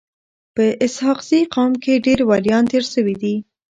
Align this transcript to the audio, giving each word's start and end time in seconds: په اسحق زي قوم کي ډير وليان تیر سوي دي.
په 0.55 0.65
اسحق 0.85 1.19
زي 1.29 1.41
قوم 1.53 1.71
کي 1.83 1.93
ډير 2.05 2.19
وليان 2.29 2.63
تیر 2.71 2.83
سوي 2.93 3.15
دي. 3.21 3.35